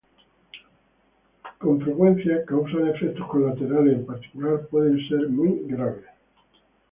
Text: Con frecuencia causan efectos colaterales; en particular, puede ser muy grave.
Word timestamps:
Con 1.59 1.79
frecuencia 1.79 2.43
causan 2.47 2.87
efectos 2.87 3.27
colaterales; 3.27 3.93
en 3.97 4.05
particular, 4.07 4.65
puede 4.67 4.93
ser 5.07 5.29
muy 5.29 5.61
grave. 5.67 6.01